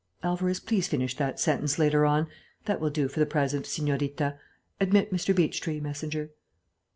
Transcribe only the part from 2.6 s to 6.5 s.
That will do for the present, señorita.... Admit Mr. Beechtree, messenger."